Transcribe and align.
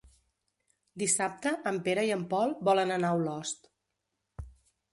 Dissabte 1.01 1.51
en 1.71 1.77
Pere 1.87 2.05
i 2.09 2.11
en 2.15 2.25
Pol 2.31 2.55
volen 2.71 2.95
anar 2.97 3.13
a 3.17 3.21
Olost. 3.23 3.71